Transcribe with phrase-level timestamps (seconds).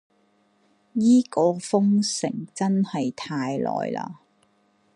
[0.93, 4.15] 依場封城真係太耐喇